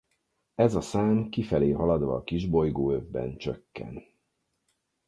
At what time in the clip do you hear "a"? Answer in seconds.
0.75-0.81, 2.15-2.23